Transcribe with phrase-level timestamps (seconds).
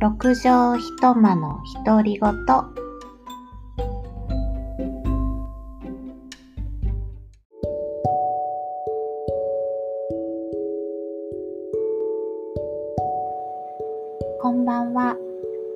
[0.00, 2.46] 六畳一間の独り言
[14.40, 15.16] こんばんは、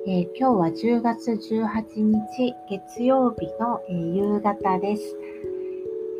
[0.07, 5.17] えー今日は10月18日月曜日の、えー夕方です。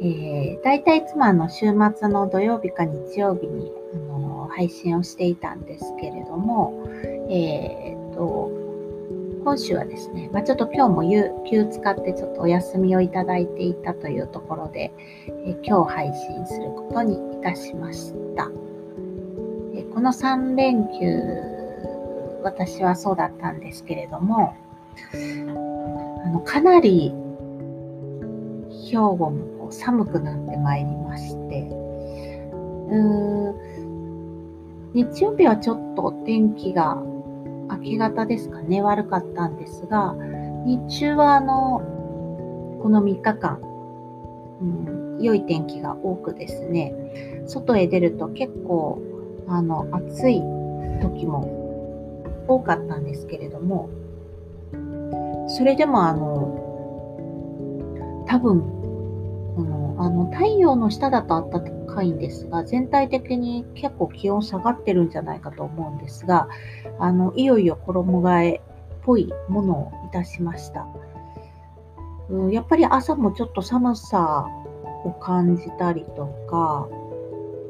[0.02, 6.86] えー、大体いつもあの週末の土曜日か日曜日に、あの配信をしていたんですけれども、
[7.30, 8.52] えー、と
[9.44, 14.94] 今週はですね、まあ、ちょっと今日も有休使ってちょっとお休みをいただいていたというところで、
[15.28, 18.50] えー今日配信することにいたしました。
[19.76, 24.56] えーこの3連休、私はそうだったんですけれども、
[26.26, 27.14] あのかなり
[28.90, 29.30] 兵庫も
[29.60, 31.62] こう寒くなってまいりまして、
[32.92, 33.74] うー
[34.94, 37.04] 日曜日はちょっと天気が
[37.84, 40.16] 明け方ですかね、悪かったんですが、
[40.66, 41.82] 日中はあの、
[42.82, 43.60] この3日間、
[44.62, 44.66] う
[45.20, 46.94] ん、良い天気が多くですね、
[47.46, 49.02] 外へ出ると結構、
[49.48, 50.42] あの、暑い
[51.02, 53.90] 時も多かったんですけれども、
[55.50, 56.62] それでもあの、
[58.28, 58.62] 多分、
[59.56, 66.48] この、あの、太陽の下だと暖かいんですが、全体的に結構気温下がってるんじゃないかと思うんですが、
[67.00, 68.62] あの、いよいよ衣替えっ
[69.04, 70.88] ぽいものをいたしました。
[72.30, 74.48] うんやっぱり朝もちょっと寒さ
[75.04, 76.88] を感じたりとか、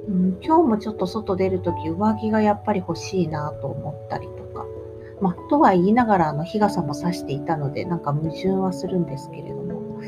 [0.07, 4.65] うん、今日もちょっと外出るとき上着がやっぱり欲しいなと思ったりとか、
[5.21, 9.99] まあ、とは言いながらあの日傘も差していたので、なんか矛盾はするんですけれども、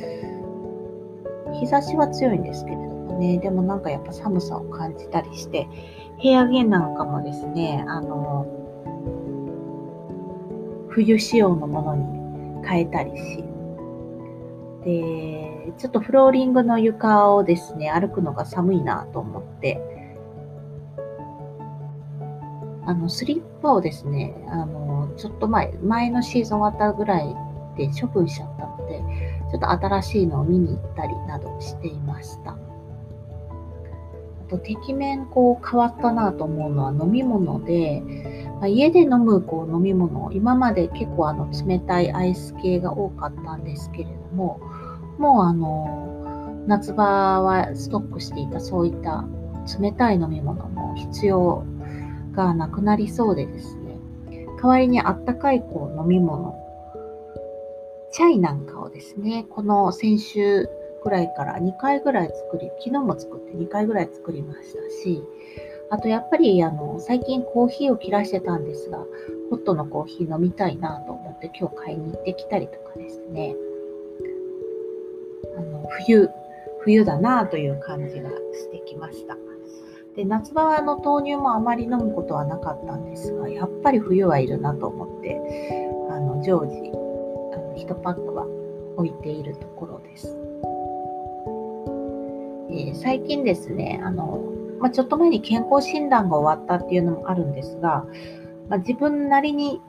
[1.53, 2.94] 日差しは強いんですけれども。
[3.15, 5.67] ね、でもなんかやっぱ寒さを感じたりして、
[6.21, 8.45] 部屋着なんかもですね、あの、
[10.89, 13.43] 冬仕様のものに変えたりし、
[14.83, 19.81] で、ちょっとフローリングの床をですね、歩くのが寒いなと思って、
[22.85, 27.35] あの、スリッパをですね、あの、ちょっと前、前のシーズン終わったぐらい
[27.75, 29.03] で処分しちゃったので、
[29.51, 32.55] ちょっと新しいのを見に行ったりなどしていました。
[34.49, 38.03] と、てきめんこう変わったなと思うのは飲み物で、
[38.59, 44.59] まあ家で飲むこう飲み物、今まで結構あの冷たいアイス系が多かったんですけれども、
[45.17, 49.25] もうあの、夏場はストックしていたそういった
[49.79, 51.63] 冷たい飲み物も必要
[52.31, 53.99] がなくなりそうでですね、
[54.61, 56.55] 代わりにあったかいこう飲み物、
[58.11, 60.69] チャイなんかをですね、この先週
[61.05, 65.23] ぐらいから2回ぐらい作り、昨日も作って2回ぐらい作りましたし、
[65.91, 68.97] あとやっぱりあの最近コーヒーを切らしてたんですが、
[69.51, 73.55] ホットのコーヒー飲みたいなと思って今日買いに行ってきたりとかですね、
[75.55, 76.27] あの冬、
[76.81, 79.37] 冬だなという感じがしてきました。
[80.15, 85.39] で夏場はあの豆乳もあまり飲むことはなかったんですが、やっぱり冬はいるなと思って、
[86.09, 86.89] あの常時
[87.53, 88.47] あの1パックは
[88.97, 90.44] 置いているところです。
[92.75, 94.43] えー最近ですね、あの、
[94.79, 98.05] まあ、ちょっと前に健康診断が終わったっていうのもあるんですが、
[98.69, 99.81] まあ、自分なりに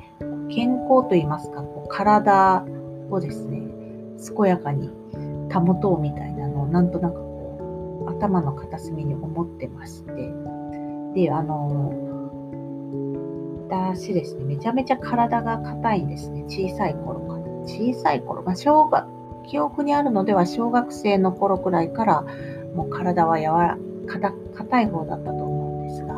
[0.49, 2.65] 健康といいますか、こう体
[3.11, 3.63] をですね、
[4.37, 4.91] 健やかに
[5.53, 10.13] 保とうみたいなのをなんとなくこう頭の片隅に思ってまして、
[11.15, 11.93] で、あの、
[13.69, 17.41] 私ですね、めちゃめちゃ体が硬いんですね、小さい頃から。
[17.67, 19.09] 小さい頃、まあ、小学、
[19.49, 22.25] 記憶にあるのでは小学生の頃くらいから
[22.77, 26.15] もう体は柔ら硬硬い方だったと思うんですが、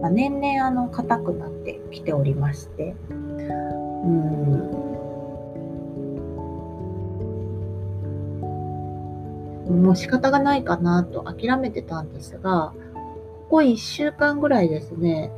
[0.00, 3.16] まあ、年々あの硬くなってきておりまして、うん、
[9.82, 15.32] もう仕方がないかなと諦めてたんですが、ここ1週間ぐらいですね、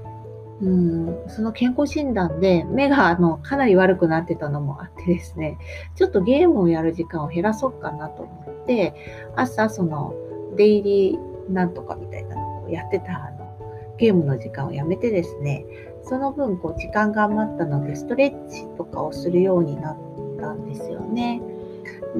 [0.60, 5.58] うん、その健康診断で目があのかなり悪くなってたのもあってですね、
[5.94, 8.94] ちょっとゲームをやる時間を減らそうかなと思って、
[9.34, 10.14] 朝その
[10.58, 13.48] デイリーなんとかみたいなのをやってたあの
[13.96, 15.64] ゲームの時間をやめてですね、
[16.02, 19.96] その分こう時間が余ったのでストレッチとかをするようになっ
[20.38, 21.40] たんですよね。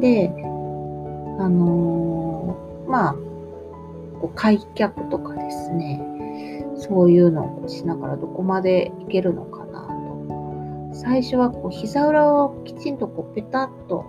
[0.01, 10.95] で、あのーまあ、こう開脚とかですね、そういうのをしながらどこまでいけるのかなと。
[10.95, 14.07] 最初はこう膝裏をきちんとこうペタッと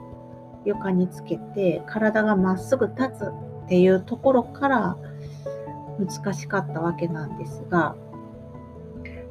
[0.66, 4.98] 床につけて体がまっすぐ立つっていうところから
[6.00, 7.96] 難しかったわけなんですが、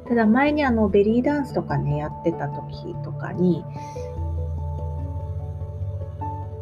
[0.07, 3.65] ただ前にあのベリーダンスとかね、やってた時とかに、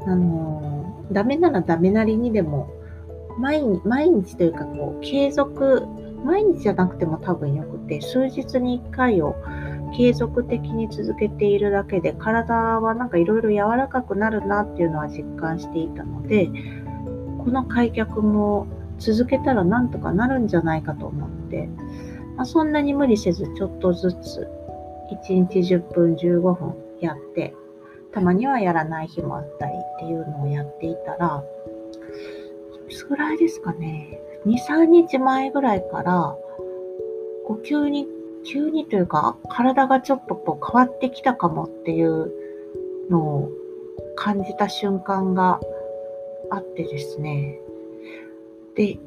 [0.07, 2.71] あのダメならダメなりにでも、
[3.39, 5.87] 毎日、毎日というかこう、継続、
[6.25, 9.37] 毎日じゃなくても多分よくて、数日に1回を
[9.95, 16.49] 継続的に続けているだけで、体はなんかいろいろ柔らかくなるなっていうのは実感していたので、
[17.47, 18.67] この開脚も
[18.99, 21.69] 続けたらなんとかなるんじゃないかと思って、
[22.37, 24.49] まあ、そんなに無理せずちょっとずつ
[25.29, 27.55] 1日10分15分やって
[28.13, 31.45] たまにはやらない日もあったりっていうのをやっていたら
[32.89, 34.19] いつぐらいですかね。
[34.45, 36.37] 23日前ぐらいから
[37.47, 38.09] こう急に
[38.45, 42.33] 急にというか体がちょっとこう変わってきたかもっていう
[43.09, 43.51] のを
[44.17, 45.61] 感じた瞬間が
[46.51, 47.61] あってですね。
[48.75, 48.99] で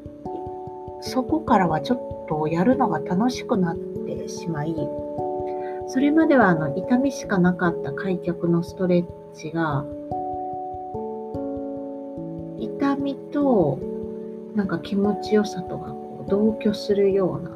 [1.02, 4.76] そこからはちょっとやるのが楽しくなってしまい、
[5.88, 9.86] それまではあの痛みしかなかった開脚のストレッチが、
[12.60, 13.80] 痛みと
[14.56, 17.52] なんか気持ちよさとがこう同居するような、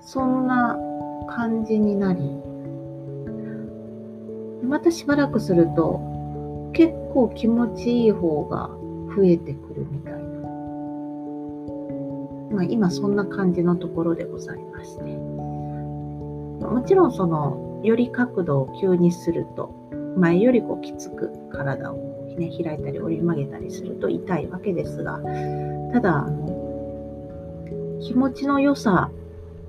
[0.00, 0.78] そんな
[1.28, 2.20] 感じになり、
[4.66, 6.00] またしばらくすると
[6.72, 8.70] 結構気持ちいい方が
[9.16, 10.30] 増えてくるみたいな
[12.50, 15.14] まあ、今そんな感じのところでございますね。
[15.14, 19.72] もちろんそのより角度を急にすると
[20.16, 21.96] 前よりこうきつく体を、
[22.36, 25.20] ね、開いたり折り曲げたりすると痛いわけですが
[25.92, 29.10] ただあの気持ちの良さ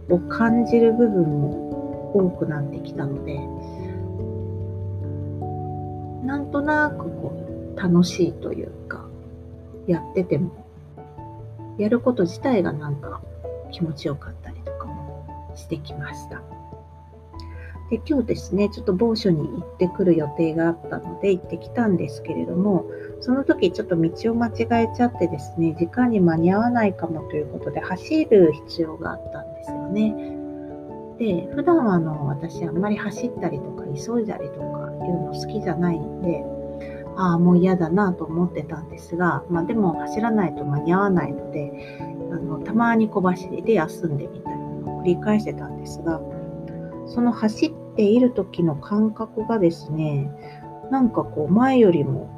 [0.10, 3.40] を感じる部分も多くなってきたので
[6.32, 9.06] なんとなくこう楽しいというか
[9.86, 10.66] やってても
[11.78, 13.20] やること自体がなんか
[13.74, 16.42] 気持ちよかったりとかもしてきました。
[17.90, 22.86] で今日ですね、ちょっと某所に行ってくる予定があったので行ってきたんですけれども、
[23.20, 24.52] その時ちょっと道を間違
[24.86, 30.41] えちゃってですね、時間に間に合わないかもということで走る必要があったんですよね。
[31.18, 36.44] で、普段はあの私あんまり走ったりとか急いだりとかいうの好きじゃないので、
[37.18, 41.98] ああ、もう嫌だなと思ってたんですが、まあ、でも走らないと間に合わないので、
[42.32, 46.22] あのたまに小走りで休んでみたいなのを繰り返してたんですが、
[47.08, 50.32] その走っている時の感覚がですね、
[50.90, 52.30] なんかこう前よりも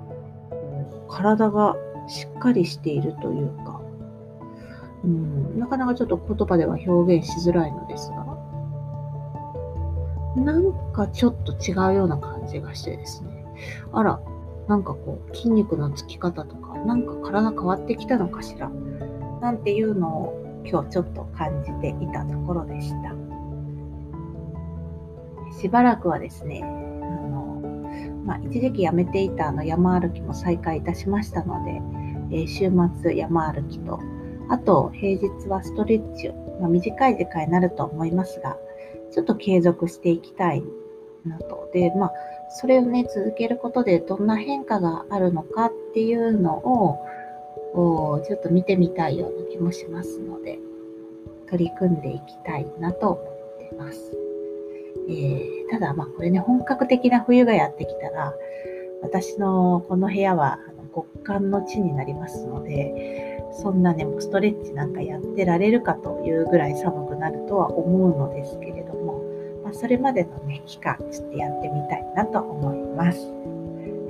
[1.10, 1.76] 体が
[2.08, 3.82] しっかりしているというか、
[5.04, 8.23] うん、なかなかちょっと言葉では表現しづらいのですが、
[10.36, 13.46] なんかちょっと違うような感じがしてですね、
[13.92, 14.20] あら、
[14.68, 18.70] なんかこう筋肉のつき方とか、なんか体変わってきたのかしら、
[19.42, 23.14] なんていうのを今日ちょっと感じていたところでした。
[25.60, 27.62] しばらくはですね、あの
[28.26, 31.82] まあ、一時期やめていたあの山歩きも再開いたしましたので、
[32.36, 32.72] えー、週
[33.02, 34.00] 末山歩きと、
[34.50, 38.58] あと平日はストレッチを、まあ、短い時間になると思いますが、
[39.14, 40.64] ちょっと継続していきたい
[41.26, 41.70] なと。
[41.74, 42.14] で、まあ、
[42.50, 47.00] それをね、続けることでどんな変化があるのかっていうのを、
[48.28, 50.60] ちょっと見てみたいような気もしますので、
[51.50, 54.12] 取り組んでいきたいなと思ってます。
[55.10, 58.34] えー、ただ、まあこれね、本格的な冬がやってきたら、
[59.02, 60.60] 私のこの部屋は
[60.94, 69.03] 極寒の地になりますので、そんなね、もうストレッチなんかやってられるかというぐらい寒くなるとは思うのですけれども、
[69.74, 73.20] それまでの、ね、期間ちょっとやってみたいなと思います。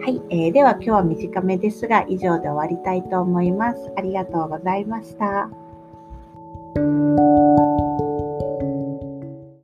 [0.01, 3.91] はい、えー、では今日は短めですが以上で終わりたいと思います。
[3.96, 5.50] ありがとうございました。